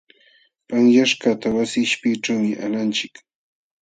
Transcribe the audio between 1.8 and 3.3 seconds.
qishpiyćhuumi qalanchik.